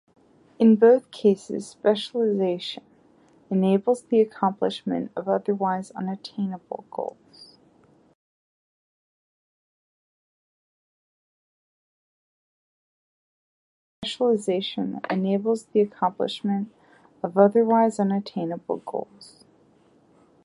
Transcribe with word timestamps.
In 0.57 0.77
both 0.77 1.11
cases, 1.11 1.67
specialization 1.67 2.81
enables 3.51 4.01
the 4.05 4.19
accomplishment 4.19 5.11
of 5.15 5.27
otherwise 5.29 5.91
unattainable 5.91 6.85
goals. 6.89 7.55